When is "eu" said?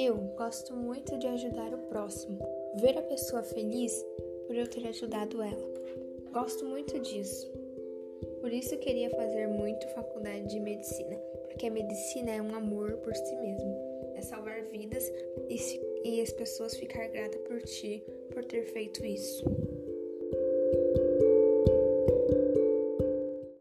0.00-0.14, 4.54-4.64